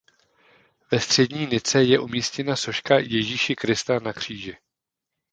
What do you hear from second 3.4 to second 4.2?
Krista na